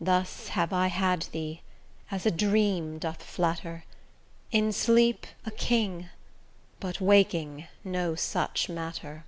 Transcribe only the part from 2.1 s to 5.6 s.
as a dream doth flatter, In sleep a